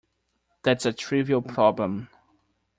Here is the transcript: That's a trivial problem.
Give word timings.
That's 0.63 0.87
a 0.87 0.93
trivial 0.93 1.43
problem. 1.43 2.09